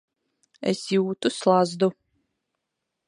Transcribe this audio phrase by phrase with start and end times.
[0.71, 1.91] Es jūtu slazdu.